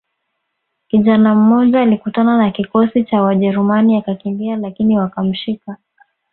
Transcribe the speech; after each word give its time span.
Kijana 0.87 1.35
mmoja 1.35 1.81
alikutana 1.81 2.37
na 2.37 2.51
kikosi 2.51 3.03
cha 3.03 3.21
wajerumani 3.21 3.97
akakimbia 3.97 4.55
lakini 4.55 4.97
wakamshika 4.97 5.77